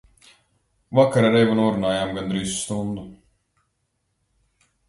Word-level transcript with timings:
Vakar 0.99 1.27
ar 1.27 1.37
Evu 1.41 1.57
norunājām 1.59 2.15
gandrīz 2.19 2.57
stundu. 2.63 3.07